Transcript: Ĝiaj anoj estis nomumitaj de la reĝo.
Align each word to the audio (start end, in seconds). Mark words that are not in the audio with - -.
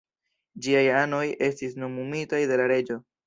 Ĝiaj 0.67 0.81
anoj 1.01 1.21
estis 1.49 1.77
nomumitaj 1.83 2.43
de 2.53 2.61
la 2.63 2.69
reĝo. 2.75 2.99